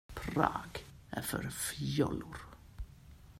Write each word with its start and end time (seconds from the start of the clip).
Prag 0.15 0.85
är 1.09 1.21
för 1.21 1.49
fjollor. 1.49 2.37